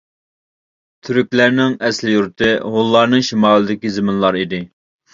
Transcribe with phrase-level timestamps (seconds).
[1.07, 4.69] تۈركلەرنىڭ ئەسلى يۇرتى ھونلارنىڭ شىمالىدىكى زېمىنلار ئىدى.